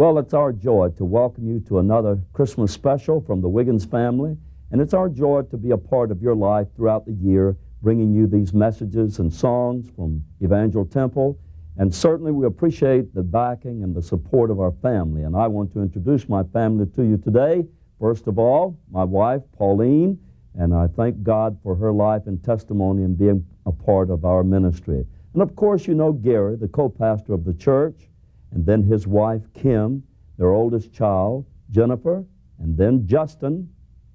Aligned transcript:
Well, 0.00 0.18
it's 0.18 0.32
our 0.32 0.50
joy 0.50 0.94
to 0.96 1.04
welcome 1.04 1.46
you 1.46 1.60
to 1.68 1.78
another 1.78 2.18
Christmas 2.32 2.72
special 2.72 3.20
from 3.20 3.42
the 3.42 3.50
Wiggins 3.50 3.84
family, 3.84 4.34
and 4.70 4.80
it's 4.80 4.94
our 4.94 5.10
joy 5.10 5.42
to 5.50 5.58
be 5.58 5.72
a 5.72 5.76
part 5.76 6.10
of 6.10 6.22
your 6.22 6.34
life 6.34 6.68
throughout 6.74 7.04
the 7.04 7.12
year, 7.12 7.58
bringing 7.82 8.14
you 8.14 8.26
these 8.26 8.54
messages 8.54 9.18
and 9.18 9.30
songs 9.30 9.90
from 9.94 10.24
Evangel 10.42 10.86
Temple. 10.86 11.38
And 11.76 11.94
certainly 11.94 12.32
we 12.32 12.46
appreciate 12.46 13.14
the 13.14 13.22
backing 13.22 13.82
and 13.82 13.94
the 13.94 14.00
support 14.00 14.50
of 14.50 14.58
our 14.58 14.72
family. 14.80 15.24
And 15.24 15.36
I 15.36 15.46
want 15.48 15.70
to 15.74 15.82
introduce 15.82 16.30
my 16.30 16.44
family 16.44 16.86
to 16.96 17.02
you 17.02 17.18
today. 17.18 17.66
First 18.00 18.26
of 18.26 18.38
all, 18.38 18.78
my 18.90 19.04
wife, 19.04 19.42
Pauline, 19.58 20.18
and 20.54 20.72
I 20.72 20.86
thank 20.86 21.22
God 21.22 21.58
for 21.62 21.74
her 21.74 21.92
life 21.92 22.22
and 22.24 22.42
testimony 22.42 23.02
and 23.02 23.18
being 23.18 23.46
a 23.66 23.72
part 23.72 24.08
of 24.08 24.24
our 24.24 24.44
ministry. 24.44 25.04
And 25.34 25.42
of 25.42 25.54
course, 25.54 25.86
you 25.86 25.92
know 25.92 26.10
Gary, 26.14 26.56
the 26.56 26.68
co 26.68 26.88
pastor 26.88 27.34
of 27.34 27.44
the 27.44 27.52
church, 27.52 28.09
and 28.52 28.64
then 28.66 28.82
his 28.82 29.06
wife, 29.06 29.42
Kim, 29.54 30.02
their 30.38 30.50
oldest 30.50 30.92
child, 30.92 31.46
Jennifer, 31.70 32.24
and 32.58 32.76
then 32.76 33.06
Justin, 33.06 33.68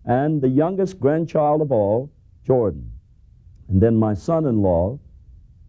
and 0.05 0.41
the 0.41 0.49
youngest 0.49 0.99
grandchild 0.99 1.61
of 1.61 1.71
all, 1.71 2.11
Jordan. 2.43 2.91
And 3.69 3.81
then 3.81 3.95
my 3.95 4.13
son 4.13 4.45
in 4.45 4.61
law, 4.61 4.99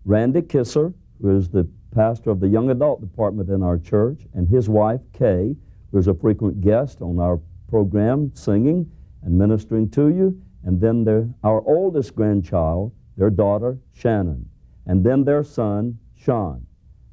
Randy 0.05 0.43
Kisser, 0.43 0.93
who 1.21 1.37
is 1.37 1.49
the 1.49 1.69
pastor 1.95 2.31
of 2.31 2.41
the 2.41 2.49
young 2.49 2.71
adult 2.71 3.01
department 3.01 3.49
in 3.49 3.63
our 3.63 3.79
church, 3.79 4.27
and 4.35 4.49
his 4.49 4.69
wife, 4.69 5.01
Kay, 5.13 5.57
who 5.91 5.99
is 5.99 6.09
a 6.09 6.15
frequent 6.15 6.61
guest 6.61 7.01
on 7.01 7.19
our 7.19 7.41
program, 7.69 8.31
singing 8.35 8.91
and 9.23 9.39
ministering 9.39 9.89
to 9.91 10.09
you. 10.09 10.41
And 10.65 10.81
then 10.81 11.05
their, 11.05 11.29
our 11.43 11.63
oldest 11.63 12.15
grandchild, 12.15 12.93
their 13.17 13.31
daughter, 13.31 13.79
Shannon 13.95 14.49
and 14.87 15.05
then 15.05 15.25
their 15.25 15.43
son, 15.43 15.99
Sean. 16.17 16.65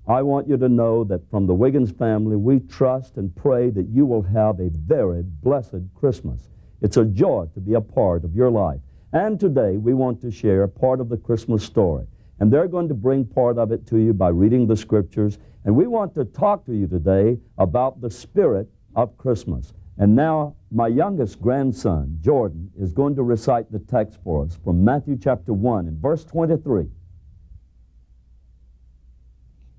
I 0.06 0.22
want 0.22 0.50
you 0.50 0.58
to 0.58 0.68
know 0.68 1.06
that 1.06 1.30
from 1.30 1.48
the 1.48 1.54
Wiggins 1.54 1.92
family, 1.92 2.36
we 2.36 2.60
trust 2.60 3.16
and 3.16 3.34
pray 3.34 3.70
that 3.70 3.88
you 3.88 4.06
will 4.06 4.22
have 4.22 4.60
a 4.60 4.70
very 4.70 5.24
blessed 5.24 5.82
Christmas. 5.96 6.50
It's 6.82 6.98
a 6.98 7.06
joy 7.06 7.48
to 7.54 7.62
be 7.62 7.76
a 7.76 7.82
part 7.82 8.26
of 8.26 8.36
your 8.36 8.52
life. 8.52 8.82
And 9.14 9.40
today, 9.40 9.78
we 9.78 9.94
want 9.94 10.20
to 10.22 10.32
share 10.32 10.68
part 10.68 11.00
of 11.00 11.08
the 11.08 11.16
Christmas 11.16 11.64
story. 11.64 12.06
And 12.42 12.52
they're 12.52 12.68
going 12.68 12.90
to 12.90 12.94
bring 12.94 13.24
part 13.24 13.58
of 13.58 13.72
it 13.72 13.88
to 13.88 13.98
you 13.98 14.14
by 14.14 14.28
reading 14.28 14.68
the 14.68 14.76
scriptures. 14.76 15.38
And 15.64 15.74
we 15.74 15.88
want 15.88 16.14
to 16.16 16.26
talk 16.26 16.66
to 16.66 16.74
you 16.74 16.86
today 16.86 17.40
about 17.58 18.02
the 18.02 18.12
spirit 18.12 18.68
of 18.98 19.18
Christmas. 19.18 19.72
And 19.98 20.14
now, 20.14 20.56
my 20.70 20.88
youngest 20.90 21.40
grandson, 21.40 22.18
Jordan, 22.20 22.70
is 22.78 22.92
going 22.92 23.16
to 23.16 23.24
recite 23.24 23.72
the 23.72 23.80
text 23.80 24.20
for 24.22 24.44
us 24.44 24.60
from 24.66 24.84
Matthew 24.84 25.18
chapter 25.18 25.54
1 25.54 25.88
and 25.88 25.98
verse 25.98 26.26
23. 26.26 26.90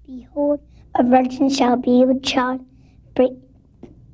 Behold, 0.07 0.61
a 0.95 1.03
virgin 1.03 1.49
shall 1.49 1.77
be 1.77 2.05
with 2.05 2.23
child, 2.23 2.65
bring, 3.15 3.41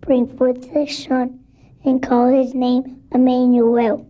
bring 0.00 0.36
forth 0.36 0.64
a 0.77 0.86
son, 0.86 1.41
and 1.84 2.00
call 2.00 2.28
his 2.28 2.55
name 2.55 3.02
Emmanuel, 3.12 4.06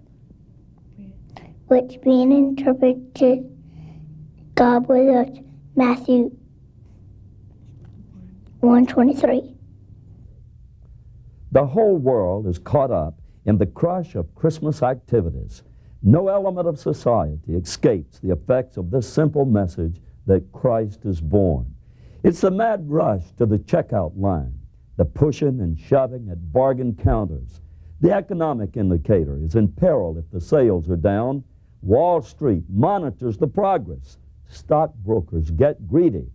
which 1.69 1.99
being 2.03 2.33
interpreted 2.33 3.51
God 4.55 4.89
with 4.89 5.09
us. 5.09 5.39
Matthew 5.75 6.37
123. 8.61 9.57
The 11.53 11.67
whole 11.67 11.97
world 11.97 12.47
is 12.47 12.59
caught 12.59 12.91
up 12.91 13.19
in 13.47 13.57
the 13.57 13.65
crush 13.65 14.15
of 14.17 14.35
Christmas 14.35 14.83
activities. 14.83 15.63
No 16.03 16.29
element 16.29 16.69
of 16.69 16.79
society 16.79 17.55
escapes 17.55 18.19
the 18.19 18.33
effects 18.33 18.77
of 18.77 18.91
this 18.91 19.11
simple 19.11 19.47
message 19.47 20.03
that 20.31 20.53
Christ 20.53 21.07
is 21.07 21.21
born. 21.21 21.75
It's 22.23 22.41
the 22.41 22.53
mad 22.53 22.89
rush 22.89 23.33
to 23.33 23.47
the 23.47 23.59
checkout 23.59 24.13
line, 24.17 24.57
the 24.97 25.05
pushing 25.05 25.61
and 25.61 25.77
shoving 25.77 26.29
at 26.31 26.53
bargain 26.53 26.95
counters. 26.95 27.61
The 28.01 28.13
economic 28.13 28.77
indicator 28.77 29.37
is 29.43 29.57
in 29.57 29.67
peril 29.73 30.17
if 30.17 30.31
the 30.31 30.41
sales 30.41 30.89
are 30.89 30.95
down. 30.95 31.43
Wall 31.83 32.23
Street 32.23 32.63
monitors 32.69 33.39
the 33.39 33.49
progress. 33.49 34.19
Stockbrokers 34.49 35.51
get 35.51 35.89
greedy. 35.89 36.31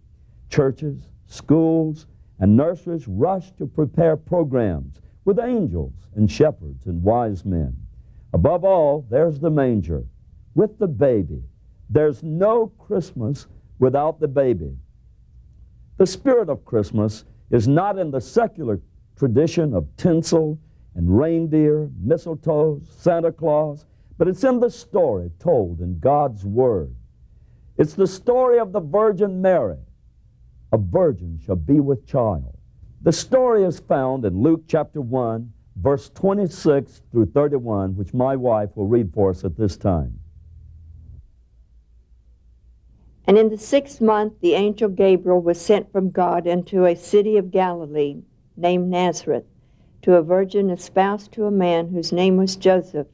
Churches, 0.50 1.08
schools, 1.26 2.06
and 2.40 2.58
nurseries 2.58 3.08
rush 3.08 3.54
to 3.54 3.66
prepare 3.66 4.18
programs 4.18 5.00
with 5.24 5.40
angels 5.40 6.10
and 6.16 6.30
shepherds 6.30 6.86
and 6.88 7.02
wise 7.02 7.46
men. 7.46 7.74
Above 8.34 8.66
all, 8.66 9.08
there's 9.10 9.40
the 9.40 9.50
manger 9.50 10.04
with 10.54 10.78
the 10.80 10.88
baby. 10.88 11.44
There's 11.90 12.24
no 12.24 12.68
Christmas 12.78 13.48
without 13.80 14.20
the 14.20 14.28
baby. 14.28 14.76
The 15.98 16.08
spirit 16.08 16.50
of 16.50 16.66
Christmas 16.66 17.26
is 17.52 17.68
not 17.68 17.98
in 17.98 18.12
the 18.12 18.22
secular 18.22 18.82
tradition 19.16 19.74
of 19.74 19.88
tinsel 19.98 20.60
and 20.96 21.20
reindeer, 21.20 21.90
mistletoe, 22.02 22.82
Santa 22.98 23.32
Claus, 23.32 23.86
but 24.18 24.28
it's 24.28 24.44
in 24.44 24.60
the 24.60 24.70
story 24.70 25.32
told 25.40 25.82
in 25.82 26.00
God's 26.00 26.46
Word. 26.46 26.96
It's 27.78 27.94
the 27.94 28.08
story 28.08 28.60
of 28.60 28.72
the 28.72 28.80
Virgin 28.80 29.42
Mary. 29.42 29.78
A 30.72 30.78
virgin 30.78 31.40
shall 31.46 31.58
be 31.58 31.80
with 31.80 32.08
child. 32.08 32.58
The 33.02 33.12
story 33.12 33.64
is 33.64 33.80
found 33.80 34.26
in 34.26 34.42
Luke 34.42 34.64
chapter 34.68 35.02
1, 35.02 35.52
verse 35.76 36.10
26 36.10 37.02
through 37.12 37.28
31, 37.28 37.96
which 37.96 38.14
my 38.14 38.36
wife 38.36 38.70
will 38.76 38.88
read 38.88 39.14
for 39.14 39.30
us 39.30 39.44
at 39.44 39.58
this 39.58 39.78
time. 39.78 40.20
And 43.28 43.38
in 43.38 43.50
the 43.50 43.58
sixth 43.58 44.02
month, 44.02 44.34
the 44.40 44.54
angel 44.54 44.88
Gabriel 44.88 45.42
was 45.42 45.60
sent 45.60 45.92
from 45.92 46.12
God 46.12 46.46
into 46.46 46.86
a 46.86 46.96
city 46.96 47.38
of 47.38 47.52
Galilee 47.52 48.22
named 48.56 48.90
Nazareth 48.90 49.46
to 50.04 50.16
a 50.16 50.22
virgin 50.22 50.70
espoused 50.70 51.32
to 51.32 51.46
a 51.46 51.52
man 51.52 51.88
whose 51.88 52.12
name 52.12 52.38
was 52.38 52.56
Joseph 52.56 53.08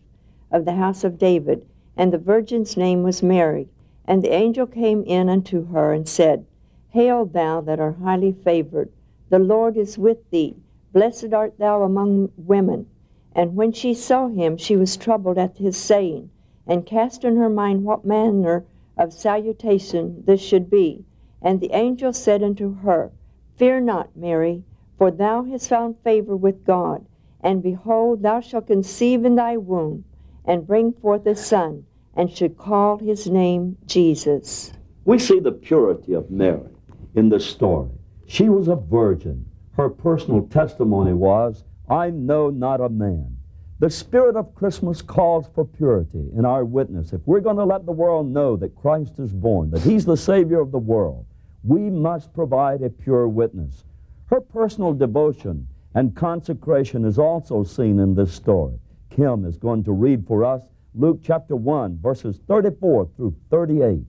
of 0.52 0.66
the 0.66 0.74
house 0.74 1.06
of 1.06 1.18
David, 1.18 1.66
and 1.96 2.12
the 2.12 2.18
virgin's 2.18 2.76
name 2.76 3.04
was 3.04 3.24
Mary. 3.24 3.70
And 4.06 4.22
the 4.22 4.34
angel 4.34 4.68
came 4.68 5.04
in 5.06 5.30
unto 5.30 5.68
her 5.68 5.94
and 5.94 6.06
said, 6.06 6.46
Hail, 6.90 7.26
thou 7.26 7.62
that 7.62 7.80
art 7.80 7.96
highly 8.04 8.34
favored, 8.34 8.92
the 9.30 9.40
Lord 9.40 9.78
is 9.78 9.98
with 9.98 10.30
thee. 10.30 10.58
Blessed 10.92 11.32
art 11.34 11.58
thou 11.58 11.84
among 11.84 12.32
women. 12.36 12.88
And 13.34 13.56
when 13.56 13.72
she 13.72 13.94
saw 13.94 14.28
him, 14.28 14.58
she 14.58 14.76
was 14.76 14.98
troubled 14.98 15.38
at 15.38 15.58
his 15.58 15.78
saying, 15.78 16.30
and 16.68 16.86
cast 16.86 17.24
in 17.24 17.38
her 17.38 17.50
mind 17.50 17.86
what 17.86 18.04
manner 18.04 18.66
of 18.97 19.13
salutation 19.13 20.24
this 20.25 20.41
should 20.41 20.69
be. 20.69 21.06
And 21.41 21.59
the 21.59 21.72
angel 21.74 22.13
said 22.13 22.44
unto 22.44 22.75
her, 22.79 23.12
Fear 23.56 23.81
not, 23.81 24.16
Mary, 24.16 24.63
for 24.97 25.12
thou 25.12 25.44
hast 25.44 25.69
found 25.69 25.96
favor 26.03 26.35
with 26.35 26.66
God. 26.66 27.06
And 27.41 27.63
behold, 27.63 28.22
thou 28.22 28.40
shalt 28.40 28.68
conceive 28.68 29.25
in 29.25 29.35
thy 29.35 29.57
womb, 29.57 30.06
and 30.46 30.68
bring 30.68 30.94
forth 30.94 31.25
a 31.25 31.35
son, 31.35 31.85
and 32.16 32.29
should 32.29 32.57
call 32.57 32.97
his 32.97 33.28
name 33.28 33.78
Jesus. 33.88 34.74
We 35.06 35.18
see 35.18 35.40
the 35.40 35.52
purity 35.52 36.13
of 36.13 36.29
Mary 36.29 36.69
in 37.16 37.29
this 37.29 37.46
story. 37.46 37.90
She 38.28 38.50
was 38.50 38.68
a 38.68 38.75
virgin. 38.75 39.46
Her 39.73 39.90
personal 39.90 40.44
testimony 40.47 41.13
was, 41.13 41.63
I 41.90 42.12
know 42.12 42.50
not 42.50 42.79
a 42.81 42.90
man. 42.90 43.38
The 43.81 43.90
spirit 43.90 44.36
of 44.36 44.53
Christmas 44.53 45.02
calls 45.02 45.47
for 45.56 45.66
purity 45.66 46.30
in 46.36 46.46
our 46.46 46.64
witness. 46.64 47.14
If 47.14 47.22
we're 47.25 47.40
going 47.40 47.56
to 47.58 47.66
let 47.66 47.88
the 47.88 47.92
world 47.92 48.31
know 48.31 48.56
that 48.58 48.75
Christ 48.75 49.18
is 49.18 49.34
born, 49.34 49.72
that 49.72 49.81
He's 49.81 50.06
the 50.06 50.16
Savior 50.16 50.59
of 50.59 50.72
the 50.72 50.78
world, 50.78 51.25
we 51.64 51.90
must 51.90 52.31
provide 52.31 52.84
a 52.84 52.91
pure 52.91 53.28
witness. 53.28 53.84
Her 54.28 54.40
personal 54.40 54.94
devotion 54.94 55.68
and 55.96 56.16
consecration 56.16 57.06
is 57.06 57.18
also 57.18 57.64
seen 57.64 57.97
in 57.97 58.14
this 58.14 58.31
story. 58.31 58.78
Kim 59.09 59.46
is 59.46 59.58
going 59.58 59.84
to 59.86 59.94
read 59.94 60.28
for 60.28 60.46
us 60.46 60.62
Luke 60.94 61.22
chapter 61.24 61.56
1, 61.56 61.97
verses 62.03 62.40
34 62.47 63.09
through 63.18 63.36
38. 63.50 64.06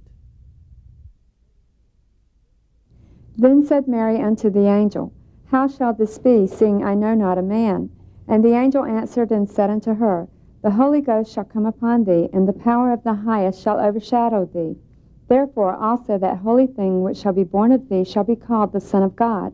Then 3.38 3.66
said 3.66 3.88
Mary 3.88 4.20
unto 4.20 4.50
the 4.50 4.68
angel, 4.68 5.14
How 5.46 5.66
shall 5.66 5.94
this 5.94 6.18
be, 6.18 6.46
seeing 6.46 6.84
I 6.84 6.92
know 6.92 7.14
not 7.14 7.38
a 7.38 7.42
man? 7.42 7.88
And 8.32 8.42
the 8.42 8.54
angel 8.54 8.86
answered 8.86 9.30
and 9.30 9.46
said 9.46 9.68
unto 9.68 9.92
her, 9.92 10.26
The 10.62 10.70
Holy 10.70 11.02
Ghost 11.02 11.30
shall 11.30 11.44
come 11.44 11.66
upon 11.66 12.04
thee, 12.04 12.30
and 12.32 12.48
the 12.48 12.54
power 12.54 12.90
of 12.90 13.02
the 13.02 13.12
highest 13.12 13.60
shall 13.60 13.78
overshadow 13.78 14.46
thee. 14.46 14.78
Therefore 15.28 15.74
also 15.74 16.16
that 16.16 16.38
holy 16.38 16.66
thing 16.66 17.02
which 17.02 17.18
shall 17.18 17.34
be 17.34 17.44
born 17.44 17.72
of 17.72 17.90
thee 17.90 18.04
shall 18.04 18.24
be 18.24 18.34
called 18.34 18.72
the 18.72 18.80
Son 18.80 19.02
of 19.02 19.16
God. 19.16 19.52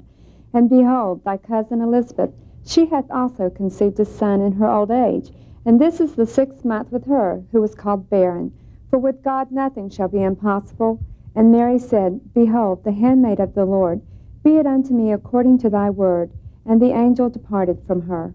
And 0.54 0.70
behold, 0.70 1.24
thy 1.24 1.38
cousin 1.38 1.80
Elizabeth, 1.80 2.30
she 2.64 2.86
hath 2.86 3.10
also 3.10 3.50
conceived 3.50 3.98
a 3.98 4.04
son 4.04 4.40
in 4.40 4.52
her 4.52 4.70
old 4.70 4.92
age. 4.92 5.32
And 5.64 5.80
this 5.80 6.00
is 6.00 6.14
the 6.14 6.24
sixth 6.24 6.64
month 6.64 6.92
with 6.92 7.06
her, 7.06 7.42
who 7.50 7.60
was 7.60 7.74
called 7.74 8.08
barren. 8.08 8.52
For 8.90 8.98
with 9.00 9.24
God 9.24 9.50
nothing 9.50 9.90
shall 9.90 10.06
be 10.06 10.22
impossible. 10.22 11.00
And 11.34 11.50
Mary 11.50 11.80
said, 11.80 12.32
Behold, 12.32 12.84
the 12.84 12.92
handmaid 12.92 13.40
of 13.40 13.56
the 13.56 13.64
Lord, 13.64 14.02
be 14.44 14.56
it 14.56 14.66
unto 14.68 14.94
me 14.94 15.10
according 15.10 15.58
to 15.58 15.68
thy 15.68 15.90
word. 15.90 16.30
And 16.64 16.80
the 16.80 16.92
angel 16.92 17.28
departed 17.28 17.82
from 17.84 18.02
her. 18.02 18.34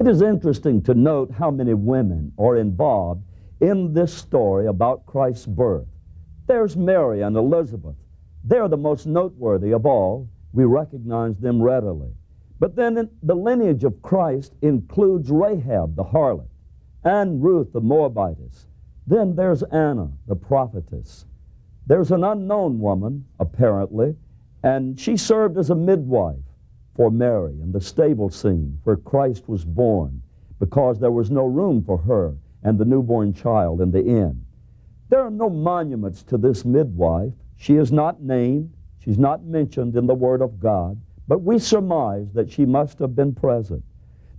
It 0.00 0.06
is 0.06 0.22
interesting 0.22 0.80
to 0.82 0.94
note 0.94 1.32
how 1.32 1.50
many 1.50 1.74
women 1.74 2.32
are 2.38 2.56
involved 2.56 3.24
in 3.60 3.92
this 3.92 4.14
story 4.14 4.68
about 4.68 5.06
Christ's 5.06 5.46
birth. 5.46 5.88
There's 6.46 6.76
Mary 6.76 7.22
and 7.22 7.36
Elizabeth. 7.36 7.96
They're 8.44 8.68
the 8.68 8.76
most 8.76 9.06
noteworthy 9.06 9.72
of 9.72 9.86
all. 9.86 10.28
We 10.52 10.64
recognize 10.64 11.36
them 11.38 11.60
readily. 11.60 12.12
But 12.60 12.76
then 12.76 13.10
the 13.22 13.34
lineage 13.34 13.82
of 13.82 14.00
Christ 14.00 14.54
includes 14.62 15.30
Rahab 15.30 15.96
the 15.96 16.04
harlot 16.04 16.48
and 17.02 17.42
Ruth 17.42 17.72
the 17.72 17.80
Moabitess. 17.80 18.66
Then 19.06 19.34
there's 19.34 19.64
Anna 19.64 20.12
the 20.28 20.36
prophetess. 20.36 21.26
There's 21.86 22.12
an 22.12 22.22
unknown 22.22 22.78
woman, 22.78 23.24
apparently, 23.40 24.14
and 24.62 24.98
she 24.98 25.16
served 25.16 25.58
as 25.58 25.70
a 25.70 25.74
midwife 25.74 26.47
for 26.98 27.12
Mary 27.12 27.52
and 27.62 27.72
the 27.72 27.80
stable 27.80 28.28
scene 28.28 28.76
where 28.82 28.96
Christ 28.96 29.48
was 29.48 29.64
born 29.64 30.20
because 30.58 30.98
there 30.98 31.12
was 31.12 31.30
no 31.30 31.44
room 31.44 31.84
for 31.84 31.96
her 31.96 32.34
and 32.64 32.76
the 32.76 32.84
newborn 32.84 33.32
child 33.32 33.80
in 33.80 33.92
the 33.92 34.04
inn. 34.04 34.44
There 35.08 35.20
are 35.20 35.30
no 35.30 35.48
monuments 35.48 36.24
to 36.24 36.36
this 36.36 36.64
midwife. 36.64 37.32
She 37.54 37.76
is 37.76 37.92
not 37.92 38.20
named, 38.20 38.74
she's 38.98 39.16
not 39.16 39.44
mentioned 39.44 39.94
in 39.94 40.08
the 40.08 40.14
Word 40.14 40.42
of 40.42 40.58
God, 40.58 41.00
but 41.28 41.42
we 41.42 41.60
surmise 41.60 42.32
that 42.32 42.50
she 42.50 42.66
must 42.66 42.98
have 42.98 43.14
been 43.14 43.32
present. 43.32 43.84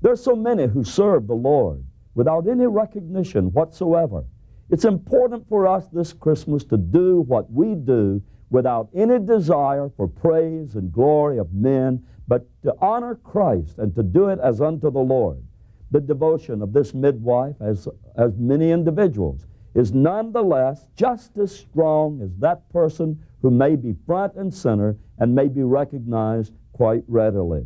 There 0.02 0.12
are 0.12 0.18
so 0.18 0.36
many 0.36 0.68
who 0.68 0.84
serve 0.84 1.28
the 1.28 1.36
Lord 1.36 1.82
without 2.14 2.46
any 2.46 2.68
recognition 2.68 3.54
whatsoever. 3.54 4.26
It's 4.70 4.84
important 4.84 5.48
for 5.48 5.66
us 5.66 5.88
this 5.94 6.12
Christmas 6.12 6.66
to 6.66 6.78
do 6.78 7.22
what 7.22 7.50
we 7.50 7.76
do 7.76 8.22
without 8.50 8.90
any 8.94 9.18
desire 9.18 9.90
for 9.96 10.10
praise 10.10 10.76
and 10.76 10.92
glory 10.92 11.38
of 11.38 11.54
men, 11.54 12.04
but 12.30 12.46
to 12.62 12.74
honor 12.80 13.16
Christ 13.16 13.80
and 13.80 13.94
to 13.96 14.04
do 14.04 14.30
it 14.30 14.40
as 14.40 14.62
unto 14.62 14.92
the 14.92 15.00
Lord. 15.00 15.44
The 15.90 16.00
devotion 16.00 16.62
of 16.62 16.72
this 16.72 16.94
midwife, 16.94 17.56
as, 17.60 17.88
as 18.16 18.38
many 18.38 18.70
individuals, 18.72 19.48
is 19.74 19.94
nonetheless 19.94 20.88
just 20.96 21.36
as 21.40 21.52
strong 21.52 22.22
as 22.22 22.30
that 22.38 22.70
person 22.70 23.20
who 23.42 23.50
may 23.50 23.76
be 23.76 23.96
front 24.06 24.36
and 24.36 24.54
center 24.54 24.96
and 25.18 25.34
may 25.34 25.48
be 25.48 25.64
recognized 25.64 26.54
quite 26.72 27.04
readily. 27.08 27.66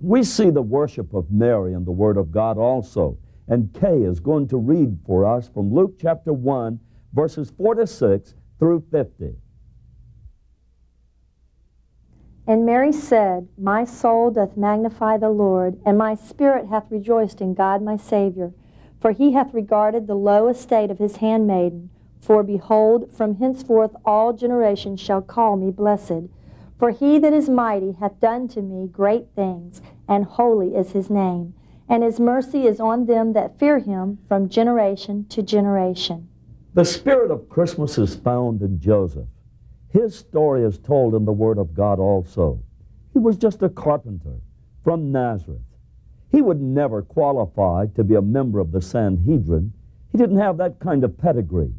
We 0.00 0.24
see 0.24 0.48
the 0.48 0.62
worship 0.62 1.12
of 1.12 1.30
Mary 1.30 1.74
in 1.74 1.84
the 1.84 1.92
Word 1.92 2.16
of 2.16 2.32
God 2.32 2.56
also. 2.56 3.18
And 3.48 3.74
Kay 3.74 4.02
is 4.02 4.20
going 4.20 4.48
to 4.48 4.56
read 4.56 4.98
for 5.06 5.26
us 5.26 5.48
from 5.48 5.74
Luke 5.74 5.96
chapter 6.00 6.32
1, 6.32 6.80
verses 7.12 7.52
46 7.58 8.34
through 8.58 8.84
50. 8.90 9.34
And 12.46 12.66
Mary 12.66 12.92
said, 12.92 13.48
My 13.56 13.84
soul 13.84 14.30
doth 14.32 14.56
magnify 14.56 15.16
the 15.16 15.30
Lord, 15.30 15.78
and 15.86 15.96
my 15.96 16.16
spirit 16.16 16.66
hath 16.66 16.90
rejoiced 16.90 17.40
in 17.40 17.54
God 17.54 17.82
my 17.82 17.96
Saviour. 17.96 18.52
For 19.00 19.12
he 19.12 19.32
hath 19.32 19.54
regarded 19.54 20.06
the 20.06 20.16
low 20.16 20.48
estate 20.48 20.90
of 20.90 20.98
his 20.98 21.16
handmaiden. 21.16 21.90
For 22.20 22.42
behold, 22.42 23.12
from 23.12 23.36
henceforth 23.36 23.94
all 24.04 24.32
generations 24.32 25.00
shall 25.00 25.22
call 25.22 25.56
me 25.56 25.70
blessed. 25.70 26.28
For 26.78 26.90
he 26.90 27.18
that 27.20 27.32
is 27.32 27.48
mighty 27.48 27.92
hath 27.92 28.18
done 28.18 28.48
to 28.48 28.62
me 28.62 28.88
great 28.88 29.28
things, 29.36 29.80
and 30.08 30.24
holy 30.24 30.74
is 30.74 30.92
his 30.92 31.10
name. 31.10 31.54
And 31.88 32.02
his 32.02 32.18
mercy 32.18 32.66
is 32.66 32.80
on 32.80 33.06
them 33.06 33.34
that 33.34 33.58
fear 33.58 33.78
him 33.78 34.18
from 34.26 34.48
generation 34.48 35.26
to 35.30 35.42
generation. 35.42 36.28
The 36.74 36.84
spirit 36.84 37.30
of 37.30 37.48
Christmas 37.48 37.98
is 37.98 38.16
found 38.16 38.62
in 38.62 38.80
Joseph. 38.80 39.28
His 39.92 40.14
story 40.14 40.64
is 40.64 40.78
told 40.78 41.14
in 41.14 41.24
the 41.24 41.32
Word 41.32 41.58
of 41.58 41.74
God 41.74 41.98
also. 41.98 42.62
He 43.12 43.18
was 43.18 43.36
just 43.36 43.62
a 43.62 43.68
carpenter 43.68 44.36
from 44.82 45.12
Nazareth. 45.12 45.60
He 46.30 46.40
would 46.40 46.62
never 46.62 47.02
qualify 47.02 47.86
to 47.94 48.02
be 48.02 48.14
a 48.14 48.22
member 48.22 48.58
of 48.58 48.72
the 48.72 48.80
Sanhedrin. 48.80 49.72
He 50.10 50.18
didn't 50.18 50.38
have 50.38 50.56
that 50.56 50.78
kind 50.78 51.04
of 51.04 51.18
pedigree. 51.18 51.74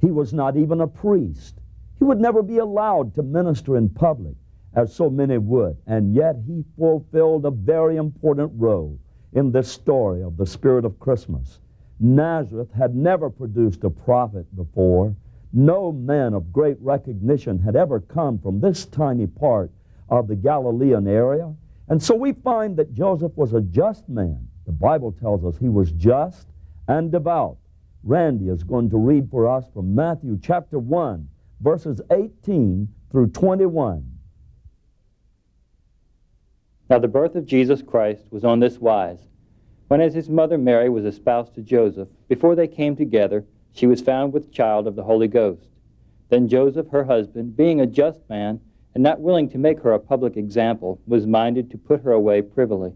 He 0.00 0.10
was 0.10 0.34
not 0.34 0.56
even 0.56 0.82
a 0.82 0.86
priest. 0.86 1.54
He 1.98 2.04
would 2.04 2.20
never 2.20 2.42
be 2.42 2.58
allowed 2.58 3.14
to 3.14 3.22
minister 3.22 3.78
in 3.78 3.88
public 3.88 4.34
as 4.74 4.94
so 4.94 5.08
many 5.08 5.38
would. 5.38 5.78
And 5.86 6.14
yet 6.14 6.36
he 6.46 6.64
fulfilled 6.76 7.46
a 7.46 7.50
very 7.50 7.96
important 7.96 8.52
role 8.56 8.98
in 9.32 9.52
this 9.52 9.72
story 9.72 10.22
of 10.22 10.36
the 10.36 10.46
spirit 10.46 10.84
of 10.84 11.00
Christmas. 11.00 11.60
Nazareth 11.98 12.72
had 12.72 12.94
never 12.94 13.30
produced 13.30 13.84
a 13.84 13.90
prophet 13.90 14.54
before. 14.54 15.14
No 15.56 15.92
man 15.92 16.34
of 16.34 16.52
great 16.52 16.76
recognition 16.80 17.60
had 17.60 17.76
ever 17.76 18.00
come 18.00 18.40
from 18.40 18.60
this 18.60 18.86
tiny 18.86 19.28
part 19.28 19.70
of 20.08 20.26
the 20.26 20.34
Galilean 20.34 21.06
area. 21.06 21.54
And 21.88 22.02
so 22.02 22.16
we 22.16 22.32
find 22.32 22.76
that 22.76 22.92
Joseph 22.92 23.36
was 23.36 23.52
a 23.52 23.60
just 23.60 24.08
man. 24.08 24.48
The 24.66 24.72
Bible 24.72 25.12
tells 25.12 25.44
us 25.44 25.56
he 25.56 25.68
was 25.68 25.92
just 25.92 26.48
and 26.88 27.12
devout. 27.12 27.56
Randy 28.02 28.48
is 28.48 28.64
going 28.64 28.90
to 28.90 28.96
read 28.96 29.30
for 29.30 29.46
us 29.46 29.64
from 29.72 29.94
Matthew 29.94 30.40
chapter 30.42 30.80
1, 30.80 31.28
verses 31.60 32.00
18 32.10 32.88
through 33.12 33.28
21. 33.28 34.10
Now 36.90 36.98
the 36.98 37.06
birth 37.06 37.36
of 37.36 37.46
Jesus 37.46 37.80
Christ 37.80 38.24
was 38.30 38.44
on 38.44 38.58
this 38.58 38.78
wise. 38.78 39.20
When 39.86 40.00
as 40.00 40.14
his 40.14 40.28
mother 40.28 40.58
Mary 40.58 40.88
was 40.88 41.04
espoused 41.04 41.54
to 41.54 41.62
Joseph, 41.62 42.08
before 42.28 42.56
they 42.56 42.66
came 42.66 42.96
together, 42.96 43.44
she 43.74 43.86
was 43.86 44.00
found 44.00 44.32
with 44.32 44.52
child 44.52 44.86
of 44.86 44.94
the 44.94 45.02
Holy 45.02 45.28
Ghost. 45.28 45.68
Then 46.30 46.48
Joseph, 46.48 46.88
her 46.88 47.04
husband, 47.04 47.56
being 47.56 47.80
a 47.80 47.86
just 47.86 48.20
man, 48.30 48.60
and 48.94 49.02
not 49.02 49.20
willing 49.20 49.48
to 49.50 49.58
make 49.58 49.80
her 49.80 49.92
a 49.92 49.98
public 49.98 50.36
example, 50.36 51.00
was 51.06 51.26
minded 51.26 51.70
to 51.70 51.78
put 51.78 52.02
her 52.02 52.12
away 52.12 52.40
privily. 52.40 52.92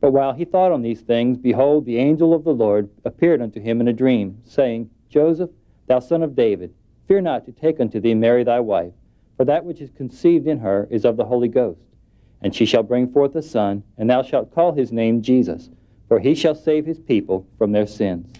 But 0.00 0.12
while 0.12 0.32
he 0.32 0.44
thought 0.44 0.72
on 0.72 0.82
these 0.82 1.02
things, 1.02 1.36
behold, 1.36 1.84
the 1.84 1.98
angel 1.98 2.32
of 2.32 2.44
the 2.44 2.54
Lord 2.54 2.88
appeared 3.04 3.42
unto 3.42 3.60
him 3.60 3.80
in 3.80 3.88
a 3.88 3.92
dream, 3.92 4.40
saying, 4.44 4.90
Joseph, 5.10 5.50
thou 5.86 5.98
son 5.98 6.22
of 6.22 6.34
David, 6.34 6.72
fear 7.06 7.20
not 7.20 7.44
to 7.46 7.52
take 7.52 7.78
unto 7.78 8.00
thee 8.00 8.14
Mary 8.14 8.44
thy 8.44 8.60
wife, 8.60 8.92
for 9.36 9.44
that 9.44 9.64
which 9.64 9.80
is 9.80 9.90
conceived 9.90 10.46
in 10.46 10.60
her 10.60 10.88
is 10.90 11.04
of 11.04 11.16
the 11.16 11.26
Holy 11.26 11.48
Ghost. 11.48 11.80
And 12.40 12.54
she 12.54 12.64
shall 12.64 12.82
bring 12.82 13.12
forth 13.12 13.34
a 13.34 13.42
son, 13.42 13.82
and 13.98 14.08
thou 14.08 14.22
shalt 14.22 14.54
call 14.54 14.72
his 14.72 14.92
name 14.92 15.20
Jesus, 15.20 15.68
for 16.06 16.20
he 16.20 16.34
shall 16.34 16.54
save 16.54 16.86
his 16.86 16.98
people 16.98 17.46
from 17.58 17.72
their 17.72 17.86
sins. 17.86 18.32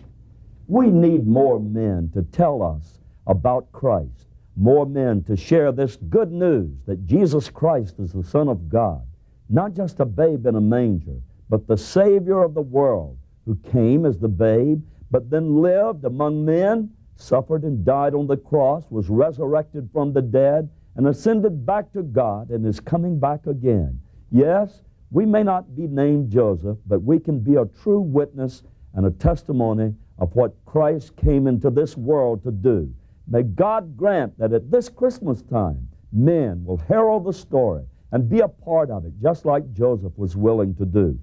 We 0.68 0.90
need 0.90 1.26
more 1.26 1.58
men 1.58 2.10
to 2.12 2.22
tell 2.22 2.62
us 2.62 3.00
about 3.26 3.72
Christ, 3.72 4.26
more 4.54 4.84
men 4.84 5.22
to 5.22 5.34
share 5.34 5.72
this 5.72 5.96
good 5.96 6.30
news 6.30 6.76
that 6.84 7.06
Jesus 7.06 7.48
Christ 7.48 7.98
is 7.98 8.12
the 8.12 8.22
Son 8.22 8.48
of 8.48 8.68
God, 8.68 9.00
not 9.48 9.72
just 9.72 9.98
a 10.00 10.04
babe 10.04 10.44
in 10.44 10.56
a 10.56 10.60
manger, 10.60 11.22
but 11.48 11.66
the 11.66 11.78
Savior 11.78 12.42
of 12.42 12.52
the 12.52 12.60
world 12.60 13.16
who 13.46 13.56
came 13.72 14.04
as 14.04 14.18
the 14.18 14.28
babe, 14.28 14.82
but 15.10 15.30
then 15.30 15.62
lived 15.62 16.04
among 16.04 16.44
men, 16.44 16.90
suffered 17.16 17.62
and 17.62 17.82
died 17.82 18.12
on 18.12 18.26
the 18.26 18.36
cross, 18.36 18.84
was 18.90 19.08
resurrected 19.08 19.88
from 19.90 20.12
the 20.12 20.20
dead, 20.20 20.68
and 20.96 21.06
ascended 21.06 21.64
back 21.64 21.90
to 21.94 22.02
God 22.02 22.50
and 22.50 22.66
is 22.66 22.78
coming 22.78 23.18
back 23.18 23.46
again. 23.46 23.98
Yes, 24.30 24.82
we 25.10 25.24
may 25.24 25.42
not 25.42 25.74
be 25.74 25.86
named 25.86 26.30
Joseph, 26.30 26.76
but 26.86 27.02
we 27.02 27.18
can 27.18 27.40
be 27.40 27.54
a 27.54 27.64
true 27.82 28.00
witness 28.00 28.64
and 28.92 29.06
a 29.06 29.10
testimony 29.10 29.94
of 30.18 30.34
what 30.34 30.54
Christ 30.66 31.16
came 31.16 31.46
into 31.46 31.70
this 31.70 31.96
world 31.96 32.42
to 32.44 32.50
do. 32.50 32.92
May 33.26 33.42
God 33.42 33.96
grant 33.96 34.38
that 34.38 34.52
at 34.52 34.70
this 34.70 34.88
Christmas 34.88 35.42
time, 35.42 35.88
men 36.12 36.64
will 36.64 36.78
herald 36.78 37.24
the 37.24 37.32
story 37.32 37.84
and 38.12 38.28
be 38.28 38.40
a 38.40 38.48
part 38.48 38.90
of 38.90 39.04
it, 39.04 39.12
just 39.22 39.44
like 39.44 39.72
Joseph 39.72 40.16
was 40.16 40.36
willing 40.36 40.74
to 40.76 40.86
do. 40.86 41.18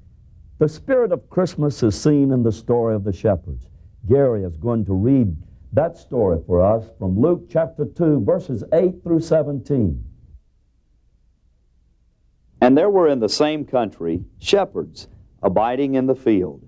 The 0.60 0.70
spirit 0.70 1.12
of 1.12 1.30
Christmas 1.30 1.82
is 1.84 2.00
seen 2.00 2.32
in 2.32 2.44
the 2.44 2.52
story 2.52 2.96
of 2.96 3.04
the 3.04 3.12
shepherds. 3.12 3.68
Gary 4.08 4.44
is 4.44 4.56
going 4.56 4.86
to 4.86 4.94
read 4.94 5.36
that 5.74 5.98
story 5.98 6.40
for 6.46 6.62
us 6.62 6.86
from 6.98 7.20
Luke 7.20 7.48
chapter 7.50 7.86
2, 7.86 8.24
verses 8.24 8.64
8 8.72 9.04
through 9.04 9.20
17. 9.20 10.04
And 12.62 12.78
there 12.78 12.90
were 12.90 13.10
in 13.10 13.20
the 13.20 13.30
same 13.30 13.66
country 13.66 14.24
shepherds 14.40 15.08
abiding 15.44 15.96
in 15.96 16.06
the 16.06 16.16
field, 16.16 16.68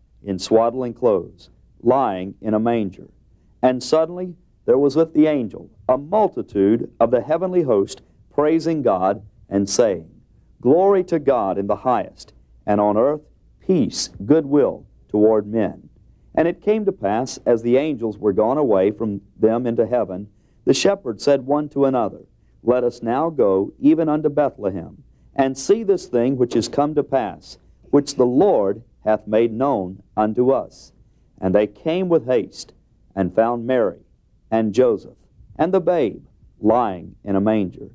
in 0.23 0.39
swaddling 0.39 0.93
clothes, 0.93 1.49
lying 1.81 2.35
in 2.41 2.53
a 2.53 2.59
manger. 2.59 3.09
And 3.61 3.83
suddenly 3.83 4.35
there 4.65 4.77
was 4.77 4.95
with 4.95 5.13
the 5.13 5.27
angel 5.27 5.69
a 5.89 5.97
multitude 5.97 6.91
of 6.99 7.11
the 7.11 7.21
heavenly 7.21 7.63
host 7.63 8.01
praising 8.33 8.81
God 8.81 9.23
and 9.49 9.69
saying, 9.69 10.09
Glory 10.61 11.03
to 11.05 11.19
God 11.19 11.57
in 11.57 11.67
the 11.67 11.77
highest, 11.77 12.33
and 12.65 12.79
on 12.79 12.97
earth 12.97 13.21
peace, 13.59 14.09
goodwill 14.25 14.85
toward 15.09 15.47
men. 15.47 15.89
And 16.33 16.47
it 16.47 16.61
came 16.61 16.85
to 16.85 16.91
pass, 16.91 17.39
as 17.45 17.61
the 17.61 17.77
angels 17.77 18.17
were 18.17 18.33
gone 18.33 18.57
away 18.57 18.91
from 18.91 19.21
them 19.37 19.67
into 19.67 19.85
heaven, 19.85 20.29
the 20.65 20.73
shepherds 20.73 21.23
said 21.23 21.45
one 21.45 21.67
to 21.69 21.85
another, 21.85 22.21
Let 22.63 22.83
us 22.83 23.01
now 23.01 23.29
go 23.29 23.73
even 23.79 24.07
unto 24.07 24.29
Bethlehem, 24.29 25.03
and 25.35 25.57
see 25.57 25.83
this 25.83 26.05
thing 26.05 26.37
which 26.37 26.55
is 26.55 26.67
come 26.67 26.95
to 26.95 27.03
pass, 27.03 27.57
which 27.89 28.15
the 28.15 28.25
Lord 28.25 28.83
hath 29.05 29.27
made 29.27 29.53
known 29.53 30.01
unto 30.15 30.51
us. 30.51 30.91
And 31.39 31.55
they 31.55 31.67
came 31.67 32.09
with 32.09 32.25
haste, 32.25 32.73
and 33.15 33.35
found 33.35 33.65
Mary, 33.65 33.99
and 34.49 34.73
Joseph, 34.73 35.17
and 35.57 35.73
the 35.73 35.81
babe 35.81 36.23
lying 36.59 37.15
in 37.23 37.35
a 37.35 37.41
manger. 37.41 37.89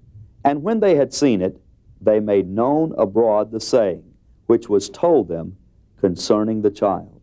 And 0.44 0.62
when 0.62 0.80
they 0.80 0.96
had 0.96 1.14
seen 1.14 1.40
it, 1.40 1.60
they 2.00 2.20
made 2.20 2.48
known 2.48 2.94
abroad 2.98 3.50
the 3.50 3.60
saying 3.60 4.04
which 4.46 4.68
was 4.68 4.88
told 4.88 5.28
them 5.28 5.56
concerning 6.00 6.62
the 6.62 6.70
child. 6.70 7.20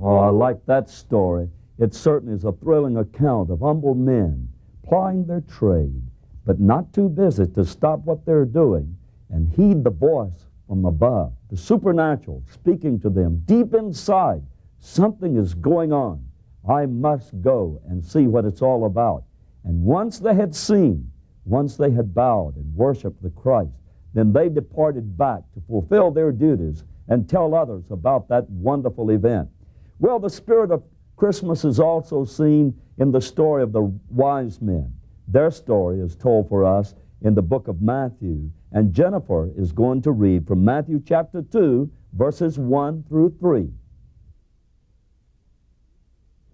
Oh, 0.00 0.16
I 0.16 0.28
like 0.28 0.64
that 0.66 0.90
story. 0.90 1.48
It 1.78 1.94
certainly 1.94 2.34
is 2.34 2.44
a 2.44 2.52
thrilling 2.52 2.96
account 2.96 3.50
of 3.50 3.60
humble 3.60 3.94
men 3.94 4.48
plying 4.84 5.26
their 5.26 5.42
trade, 5.42 6.02
but 6.44 6.60
not 6.60 6.92
too 6.92 7.08
busy 7.08 7.46
to 7.46 7.64
stop 7.64 8.04
what 8.04 8.26
they're 8.26 8.44
doing 8.44 8.96
and 9.30 9.52
heed 9.52 9.84
the 9.84 9.90
voice 9.90 10.46
from 10.66 10.84
above, 10.84 11.32
the 11.52 11.58
supernatural 11.58 12.42
speaking 12.50 12.98
to 12.98 13.10
them 13.10 13.42
deep 13.44 13.74
inside. 13.74 14.42
Something 14.78 15.36
is 15.36 15.52
going 15.52 15.92
on. 15.92 16.24
I 16.66 16.86
must 16.86 17.42
go 17.42 17.78
and 17.86 18.02
see 18.02 18.26
what 18.26 18.46
it's 18.46 18.62
all 18.62 18.86
about. 18.86 19.24
And 19.64 19.84
once 19.84 20.18
they 20.18 20.34
had 20.34 20.54
seen, 20.54 21.12
once 21.44 21.76
they 21.76 21.90
had 21.90 22.14
bowed 22.14 22.56
and 22.56 22.74
worshiped 22.74 23.22
the 23.22 23.28
Christ, 23.28 23.74
then 24.14 24.32
they 24.32 24.48
departed 24.48 25.18
back 25.18 25.42
to 25.52 25.60
fulfill 25.68 26.10
their 26.10 26.32
duties 26.32 26.84
and 27.08 27.28
tell 27.28 27.54
others 27.54 27.84
about 27.90 28.28
that 28.30 28.48
wonderful 28.48 29.10
event. 29.10 29.50
Well, 29.98 30.18
the 30.18 30.30
spirit 30.30 30.70
of 30.70 30.82
Christmas 31.16 31.66
is 31.66 31.78
also 31.78 32.24
seen 32.24 32.74
in 32.96 33.12
the 33.12 33.20
story 33.20 33.62
of 33.62 33.72
the 33.72 33.92
wise 34.08 34.62
men. 34.62 34.90
Their 35.28 35.50
story 35.50 36.00
is 36.00 36.16
told 36.16 36.48
for 36.48 36.64
us 36.64 36.94
in 37.24 37.34
the 37.34 37.42
book 37.42 37.68
of 37.68 37.80
Matthew, 37.80 38.50
and 38.72 38.92
Jennifer 38.92 39.50
is 39.56 39.72
going 39.72 40.02
to 40.02 40.12
read 40.12 40.46
from 40.46 40.64
Matthew 40.64 41.00
chapter 41.04 41.42
2, 41.42 41.90
verses 42.14 42.58
1 42.58 43.04
through 43.08 43.36
3. 43.38 43.70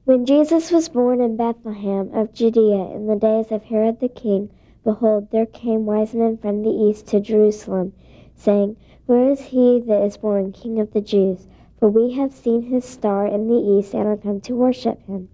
When 0.05 0.25
Jesus 0.25 0.71
was 0.71 0.89
born 0.89 1.21
in 1.21 1.37
Bethlehem 1.37 2.11
of 2.15 2.33
Judea 2.33 2.95
in 2.95 3.07
the 3.07 3.17
days 3.17 3.53
of 3.53 3.65
Herod 3.65 4.01
the 4.01 4.09
king, 4.09 4.51
behold, 4.85 5.31
there 5.31 5.47
came 5.47 5.87
wise 5.87 6.15
men 6.15 6.39
from 6.39 6.63
the 6.63 6.71
east 6.71 7.07
to 7.09 7.21
Jerusalem, 7.21 7.93
saying, 8.35 8.77
Where 9.07 9.31
is 9.31 9.41
he 9.41 9.81
that 9.87 10.03
is 10.03 10.17
born 10.17 10.53
King 10.53 10.81
of 10.81 10.93
the 10.93 11.01
Jews? 11.01 11.47
For 11.79 11.89
we 11.89 12.13
have 12.15 12.33
seen 12.33 12.63
his 12.63 12.85
star 12.85 13.27
in 13.27 13.49
the 13.49 13.55
east 13.55 13.95
and 13.95 14.07
are 14.07 14.17
come 14.17 14.41
to 14.43 14.55
worship 14.57 15.05
him. 15.07 15.29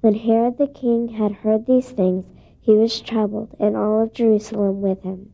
When 0.00 0.14
Herod 0.14 0.58
the 0.58 0.68
king 0.68 1.08
had 1.08 1.32
heard 1.32 1.66
these 1.66 1.90
things, 1.90 2.26
he 2.68 2.74
was 2.74 3.00
troubled, 3.00 3.56
and 3.58 3.74
all 3.74 4.02
of 4.02 4.12
Jerusalem 4.12 4.82
with 4.82 5.02
him. 5.02 5.30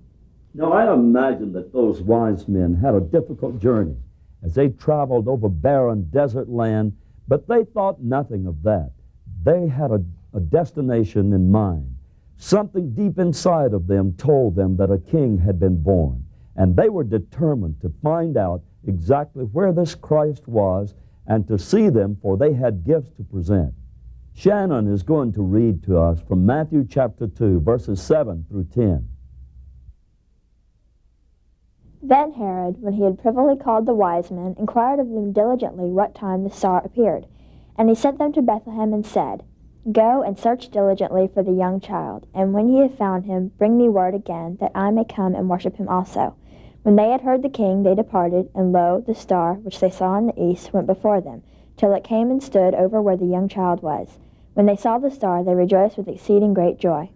Now, 0.54 0.72
I 0.72 0.94
imagine 0.94 1.52
that 1.54 1.72
those 1.72 2.00
wise 2.00 2.46
men 2.46 2.76
had 2.76 2.94
a 2.94 3.00
difficult 3.00 3.58
journey 3.58 3.96
as 4.44 4.54
they 4.54 4.68
traveled 4.68 5.26
over 5.26 5.48
barren 5.48 6.04
desert 6.12 6.48
land 6.48 6.92
but 7.26 7.48
they 7.48 7.64
thought 7.64 8.00
nothing 8.00 8.46
of 8.46 8.62
that. 8.62 8.92
They 9.42 9.66
had 9.66 9.90
a, 9.90 10.00
a 10.32 10.38
destination 10.38 11.32
in 11.32 11.50
mind. 11.50 11.96
Something 12.36 12.94
deep 12.94 13.18
inside 13.18 13.72
of 13.72 13.88
them 13.88 14.12
told 14.12 14.54
them 14.54 14.76
that 14.76 14.92
a 14.92 14.98
king 14.98 15.38
had 15.38 15.58
been 15.58 15.82
born, 15.82 16.24
and 16.54 16.76
they 16.76 16.88
were 16.88 17.02
determined 17.02 17.80
to 17.80 17.92
find 18.00 18.36
out 18.36 18.62
exactly 18.86 19.44
where 19.46 19.72
this 19.72 19.96
Christ 19.96 20.46
was 20.46 20.94
and 21.26 21.48
to 21.48 21.58
see 21.58 21.88
them, 21.88 22.16
for 22.22 22.36
they 22.36 22.52
had 22.52 22.84
gifts 22.84 23.10
to 23.16 23.24
present. 23.24 23.74
Shannon 24.36 24.92
is 24.92 25.04
going 25.04 25.32
to 25.34 25.42
read 25.42 25.84
to 25.84 25.96
us 25.96 26.20
from 26.20 26.44
Matthew 26.44 26.84
chapter 26.84 27.28
2, 27.28 27.60
verses 27.60 28.02
7 28.02 28.44
through 28.48 28.64
10. 28.64 29.08
Then 32.02 32.32
Herod, 32.32 32.82
when 32.82 32.94
he 32.94 33.04
had 33.04 33.22
privily 33.22 33.56
called 33.56 33.86
the 33.86 33.94
wise 33.94 34.32
men, 34.32 34.56
inquired 34.58 34.98
of 34.98 35.08
them 35.08 35.32
diligently 35.32 35.86
what 35.86 36.16
time 36.16 36.42
the 36.42 36.50
star 36.50 36.82
appeared. 36.84 37.26
And 37.78 37.88
he 37.88 37.94
sent 37.94 38.18
them 38.18 38.32
to 38.32 38.42
Bethlehem 38.42 38.92
and 38.92 39.06
said, 39.06 39.44
Go 39.90 40.22
and 40.22 40.36
search 40.36 40.68
diligently 40.68 41.28
for 41.32 41.44
the 41.44 41.52
young 41.52 41.78
child, 41.78 42.26
and 42.34 42.52
when 42.52 42.68
ye 42.68 42.80
have 42.80 42.98
found 42.98 43.26
him, 43.26 43.52
bring 43.56 43.78
me 43.78 43.88
word 43.88 44.14
again, 44.14 44.58
that 44.60 44.72
I 44.74 44.90
may 44.90 45.04
come 45.04 45.36
and 45.36 45.48
worship 45.48 45.76
him 45.76 45.88
also. 45.88 46.34
When 46.82 46.96
they 46.96 47.10
had 47.10 47.20
heard 47.20 47.42
the 47.42 47.48
king, 47.48 47.84
they 47.84 47.94
departed, 47.94 48.50
and 48.54 48.72
lo, 48.72 49.02
the 49.06 49.14
star, 49.14 49.54
which 49.54 49.78
they 49.78 49.90
saw 49.90 50.18
in 50.18 50.26
the 50.26 50.42
east, 50.42 50.72
went 50.74 50.88
before 50.88 51.20
them, 51.20 51.44
till 51.76 51.94
it 51.94 52.02
came 52.04 52.30
and 52.30 52.42
stood 52.42 52.74
over 52.74 53.00
where 53.00 53.16
the 53.16 53.26
young 53.26 53.48
child 53.48 53.80
was. 53.80 54.18
When 54.54 54.66
they 54.66 54.76
saw 54.76 54.98
the 54.98 55.10
star, 55.10 55.44
they 55.44 55.54
rejoiced 55.54 55.96
with 55.96 56.08
exceeding 56.08 56.54
great 56.54 56.78
joy. 56.78 57.10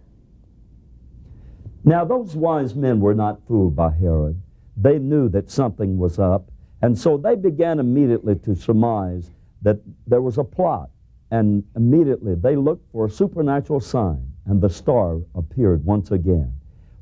Now 1.83 2.05
those 2.05 2.35
wise 2.35 2.75
men 2.75 2.99
were 2.99 3.15
not 3.15 3.45
fooled 3.47 3.75
by 3.75 3.91
Herod 3.91 4.41
they 4.81 4.97
knew 4.97 5.27
that 5.29 5.51
something 5.51 5.97
was 5.97 6.19
up. 6.19 6.49
And 6.81 6.97
so 6.97 7.17
they 7.17 7.35
began 7.35 7.79
immediately 7.79 8.35
to 8.35 8.55
surmise 8.55 9.31
that 9.61 9.79
there 10.07 10.21
was 10.21 10.37
a 10.37 10.43
plot. 10.43 10.89
And 11.31 11.63
immediately 11.75 12.35
they 12.35 12.55
looked 12.55 12.89
for 12.91 13.05
a 13.05 13.09
supernatural 13.09 13.81
sign, 13.81 14.31
and 14.45 14.61
the 14.61 14.69
star 14.69 15.19
appeared 15.35 15.85
once 15.85 16.11
again. 16.11 16.53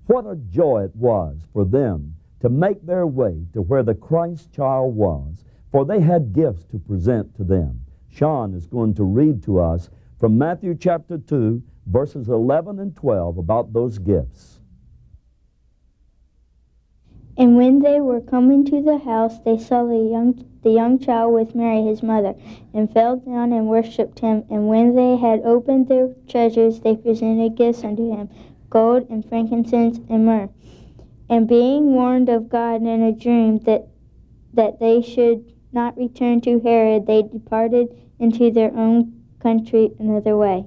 What 0.07 0.25
a 0.25 0.35
joy 0.35 0.85
it 0.85 0.95
was 0.95 1.37
for 1.53 1.63
them 1.63 2.15
to 2.39 2.49
make 2.49 2.85
their 2.85 3.05
way 3.05 3.45
to 3.53 3.61
where 3.61 3.83
the 3.83 3.93
Christ 3.93 4.51
child 4.51 4.95
was, 4.95 5.43
for 5.71 5.85
they 5.85 5.99
had 5.99 6.33
gifts 6.33 6.65
to 6.71 6.79
present 6.79 7.35
to 7.35 7.43
them. 7.43 7.81
Sean 8.09 8.53
is 8.53 8.65
going 8.65 8.95
to 8.95 9.03
read 9.03 9.43
to 9.43 9.59
us 9.59 9.89
from 10.19 10.37
Matthew 10.37 10.75
chapter 10.75 11.17
2, 11.17 11.61
verses 11.85 12.27
11 12.27 12.79
and 12.79 12.95
12 12.95 13.37
about 13.37 13.73
those 13.73 13.99
gifts. 13.99 14.59
And 17.37 17.55
when 17.55 17.79
they 17.79 18.01
were 18.01 18.21
coming 18.21 18.65
to 18.65 18.81
the 18.81 18.97
house, 18.97 19.37
they 19.45 19.59
saw 19.59 19.85
the 19.85 19.95
young, 19.95 20.43
the 20.63 20.71
young 20.71 20.97
child 20.97 21.35
with 21.35 21.53
Mary 21.53 21.83
his 21.83 22.01
mother, 22.01 22.33
and 22.73 22.91
fell 22.91 23.17
down 23.17 23.53
and 23.53 23.67
worshipped 23.67 24.19
him. 24.19 24.43
And 24.49 24.67
when 24.67 24.95
they 24.95 25.17
had 25.17 25.41
opened 25.41 25.87
their 25.87 26.15
treasures, 26.27 26.79
they 26.79 26.95
presented 26.95 27.55
gifts 27.55 27.83
unto 27.83 28.11
him 28.11 28.29
gold 28.69 29.07
and 29.09 29.23
frankincense 29.23 29.99
and 30.09 30.25
myrrh. 30.25 30.49
And 31.29 31.47
being 31.47 31.93
warned 31.93 32.27
of 32.27 32.49
God 32.49 32.81
in 32.81 33.03
a 33.03 33.11
dream 33.11 33.59
that, 33.59 33.87
that 34.53 34.79
they 34.79 35.01
should 35.01 35.53
not 35.71 35.95
return 35.95 36.41
to 36.41 36.59
Herod, 36.59 37.05
they 37.05 37.21
departed 37.21 37.95
into 38.19 38.49
their 38.49 38.75
own 38.75 39.16
country 39.39 39.91
another 39.99 40.37
way. 40.37 40.65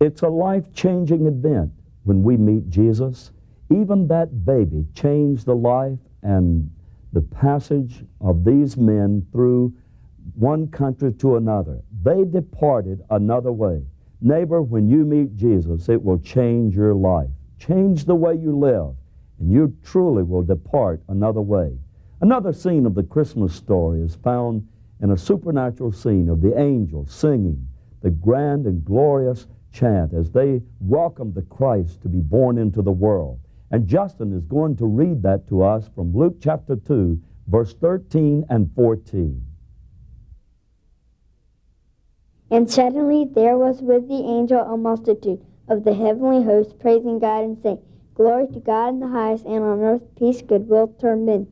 It's 0.00 0.22
a 0.22 0.28
life 0.28 0.72
changing 0.72 1.26
event 1.26 1.72
when 2.04 2.22
we 2.22 2.36
meet 2.36 2.68
Jesus. 2.70 3.32
Even 3.70 4.08
that 4.08 4.44
baby 4.44 4.86
changed 4.94 5.46
the 5.46 5.54
life 5.54 5.98
and 6.22 6.70
the 7.12 7.20
passage 7.20 8.04
of 8.20 8.44
these 8.44 8.76
men 8.76 9.26
through 9.32 9.74
one 10.34 10.68
country 10.68 11.12
to 11.14 11.36
another. 11.36 11.80
They 12.02 12.24
departed 12.24 13.02
another 13.10 13.52
way. 13.52 13.82
Neighbor, 14.20 14.62
when 14.62 14.88
you 14.88 15.04
meet 15.04 15.36
Jesus, 15.36 15.88
it 15.88 16.02
will 16.02 16.18
change 16.18 16.76
your 16.76 16.94
life, 16.94 17.30
change 17.58 18.04
the 18.04 18.14
way 18.14 18.34
you 18.34 18.56
live, 18.56 18.94
and 19.38 19.50
you 19.50 19.74
truly 19.82 20.22
will 20.22 20.42
depart 20.42 21.02
another 21.08 21.40
way. 21.40 21.76
Another 22.20 22.52
scene 22.52 22.84
of 22.84 22.94
the 22.94 23.02
Christmas 23.02 23.54
story 23.54 24.02
is 24.02 24.14
found 24.16 24.66
in 25.02 25.10
a 25.10 25.16
supernatural 25.16 25.92
scene 25.92 26.28
of 26.28 26.40
the 26.40 26.58
angels 26.58 27.12
singing 27.12 27.66
the 28.02 28.10
grand 28.10 28.66
and 28.66 28.84
glorious 28.84 29.46
chant 29.72 30.12
as 30.12 30.30
they 30.30 30.62
welcomed 30.80 31.34
the 31.34 31.42
Christ 31.42 32.00
to 32.02 32.08
be 32.08 32.20
born 32.20 32.58
into 32.58 32.82
the 32.82 32.92
world. 32.92 33.38
And 33.70 33.86
Justin 33.86 34.32
is 34.32 34.44
going 34.44 34.76
to 34.76 34.86
read 34.86 35.22
that 35.22 35.46
to 35.48 35.62
us 35.62 35.88
from 35.94 36.12
Luke 36.14 36.36
chapter 36.40 36.76
2, 36.76 37.20
verse 37.46 37.74
13 37.74 38.44
and 38.48 38.70
14. 38.74 39.44
And 42.50 42.68
suddenly 42.68 43.26
there 43.32 43.56
was 43.56 43.80
with 43.80 44.08
the 44.08 44.14
angel 44.14 44.60
a 44.60 44.76
multitude 44.76 45.44
of 45.68 45.84
the 45.84 45.94
heavenly 45.94 46.42
host 46.42 46.78
praising 46.80 47.20
God 47.20 47.44
and 47.44 47.62
saying, 47.62 47.78
Glory 48.14 48.48
to 48.48 48.60
God 48.60 48.88
in 48.88 49.00
the 49.00 49.08
highest, 49.08 49.44
and 49.46 49.62
on 49.62 49.80
earth 49.80 50.02
peace, 50.18 50.42
goodwill 50.42 50.88
toward 51.00 51.20
men. 51.20 51.46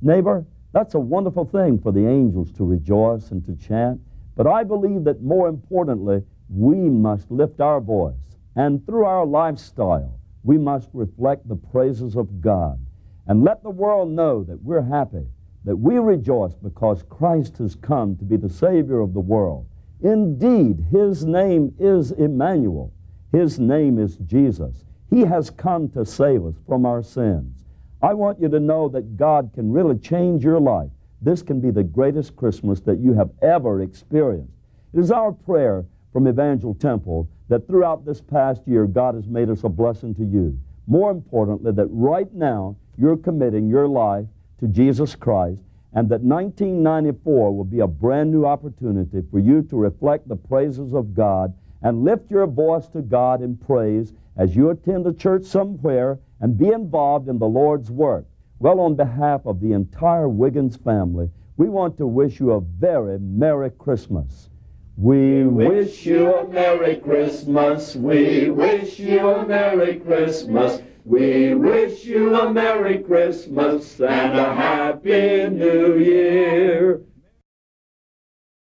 Neighbor, 0.00 0.46
that's 0.76 0.92
a 0.92 1.00
wonderful 1.00 1.46
thing 1.46 1.78
for 1.78 1.90
the 1.90 2.06
angels 2.06 2.52
to 2.52 2.62
rejoice 2.62 3.30
and 3.30 3.42
to 3.46 3.56
chant. 3.56 3.98
But 4.34 4.46
I 4.46 4.62
believe 4.62 5.04
that 5.04 5.22
more 5.22 5.48
importantly, 5.48 6.22
we 6.50 6.76
must 6.76 7.30
lift 7.30 7.62
our 7.62 7.80
voice 7.80 8.36
and 8.56 8.84
through 8.84 9.06
our 9.06 9.24
lifestyle 9.24 10.20
we 10.42 10.58
must 10.58 10.90
reflect 10.92 11.48
the 11.48 11.56
praises 11.56 12.14
of 12.14 12.42
God 12.42 12.78
and 13.26 13.42
let 13.42 13.62
the 13.62 13.70
world 13.70 14.10
know 14.10 14.44
that 14.44 14.62
we're 14.62 14.82
happy, 14.82 15.26
that 15.64 15.76
we 15.76 15.98
rejoice 15.98 16.52
because 16.52 17.02
Christ 17.08 17.56
has 17.56 17.74
come 17.74 18.14
to 18.18 18.26
be 18.26 18.36
the 18.36 18.50
Savior 18.50 19.00
of 19.00 19.14
the 19.14 19.20
world. 19.20 19.66
Indeed, 20.02 20.88
His 20.92 21.24
name 21.24 21.74
is 21.78 22.10
Emmanuel. 22.10 22.92
His 23.32 23.58
name 23.58 23.98
is 23.98 24.18
Jesus. 24.18 24.84
He 25.08 25.22
has 25.22 25.48
come 25.48 25.88
to 25.92 26.04
save 26.04 26.44
us 26.44 26.56
from 26.66 26.84
our 26.84 27.02
sins. 27.02 27.65
I 28.02 28.14
want 28.14 28.40
you 28.40 28.48
to 28.48 28.60
know 28.60 28.88
that 28.90 29.16
God 29.16 29.50
can 29.54 29.72
really 29.72 29.98
change 29.98 30.44
your 30.44 30.60
life. 30.60 30.90
This 31.22 31.42
can 31.42 31.60
be 31.60 31.70
the 31.70 31.82
greatest 31.82 32.36
Christmas 32.36 32.80
that 32.82 32.98
you 32.98 33.14
have 33.14 33.30
ever 33.40 33.80
experienced. 33.82 34.52
It 34.92 35.00
is 35.00 35.10
our 35.10 35.32
prayer 35.32 35.84
from 36.12 36.28
Evangel 36.28 36.74
Temple 36.74 37.28
that 37.48 37.66
throughout 37.66 38.04
this 38.04 38.20
past 38.20 38.62
year, 38.66 38.86
God 38.86 39.14
has 39.14 39.26
made 39.26 39.48
us 39.48 39.64
a 39.64 39.68
blessing 39.68 40.14
to 40.16 40.24
you. 40.24 40.58
More 40.86 41.10
importantly, 41.10 41.72
that 41.72 41.86
right 41.86 42.32
now, 42.34 42.76
you're 42.98 43.16
committing 43.16 43.68
your 43.68 43.88
life 43.88 44.26
to 44.60 44.68
Jesus 44.68 45.14
Christ 45.14 45.60
and 45.92 46.08
that 46.08 46.20
1994 46.20 47.56
will 47.56 47.64
be 47.64 47.80
a 47.80 47.86
brand 47.86 48.30
new 48.30 48.44
opportunity 48.44 49.22
for 49.30 49.38
you 49.38 49.62
to 49.62 49.76
reflect 49.76 50.28
the 50.28 50.36
praises 50.36 50.92
of 50.92 51.14
God 51.14 51.54
and 51.82 52.04
lift 52.04 52.30
your 52.30 52.46
voice 52.46 52.88
to 52.88 53.02
God 53.02 53.42
in 53.42 53.56
praise 53.56 54.12
as 54.36 54.54
you 54.54 54.70
attend 54.70 55.06
a 55.06 55.12
church 55.12 55.44
somewhere 55.44 56.18
and 56.40 56.58
be 56.58 56.68
involved 56.68 57.28
in 57.28 57.38
the 57.38 57.46
Lord's 57.46 57.90
work. 57.90 58.26
Well, 58.58 58.80
on 58.80 58.94
behalf 58.94 59.42
of 59.46 59.60
the 59.60 59.72
entire 59.72 60.28
Wiggins 60.28 60.76
family, 60.76 61.30
we 61.56 61.68
want 61.68 61.96
to 61.98 62.06
wish 62.06 62.40
you 62.40 62.52
a 62.52 62.60
very 62.60 63.18
Merry 63.18 63.70
Christmas. 63.70 64.50
We 64.96 65.44
wish 65.44 66.06
you 66.06 66.34
a 66.34 66.48
Merry 66.48 66.96
Christmas. 66.96 67.94
We 67.94 68.48
wish 68.48 68.98
you 68.98 69.28
a 69.28 69.46
Merry 69.46 70.00
Christmas. 70.00 70.80
We 71.04 71.54
wish 71.54 72.04
you 72.04 72.34
a 72.34 72.52
Merry 72.52 72.98
Christmas 72.98 74.00
and 74.00 74.38
a 74.38 74.54
Happy 74.54 75.48
New 75.48 75.98
Year. 75.98 77.02